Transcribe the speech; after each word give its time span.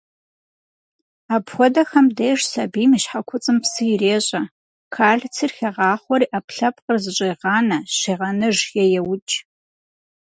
Апхуэдэхэм 1.35 2.07
деж 2.17 2.39
сабийм 2.51 2.91
и 2.97 2.99
щхьэкуцӏым 3.03 3.57
псы 3.63 3.83
ирещӏэ, 3.93 4.41
кальцийр 4.93 5.51
хегъахъуэри, 5.57 6.29
ӏэпкълъэпкъыр 6.31 6.97
зэщӏегъанэ, 7.03 7.77
щегъэныж 7.97 8.57
е 8.81 8.83
еукӏ. 8.99 9.33